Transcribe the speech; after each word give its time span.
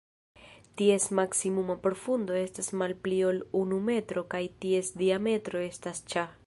Ties 0.81 1.03
maksimuma 1.19 1.75
profundo 1.83 2.39
estas 2.39 2.73
malpli 2.83 3.21
ol 3.33 3.41
unu 3.63 3.81
metro 3.93 4.27
kaj 4.35 4.45
ties 4.65 4.93
diametro 5.03 5.65
estas 5.71 6.05
ĉa. 6.15 6.31